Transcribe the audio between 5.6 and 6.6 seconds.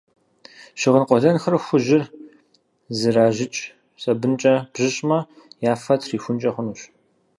я фэр трихункӏэ